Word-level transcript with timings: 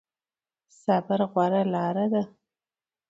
صبر 0.83 1.19
غوره 1.31 1.61
لاره 1.73 2.05
ده 2.13 2.23